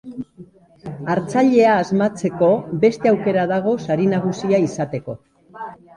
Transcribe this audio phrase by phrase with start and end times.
[1.15, 2.49] Hartzailea asmatzeko
[2.85, 5.17] beste aukera dago sari nagusia izateko.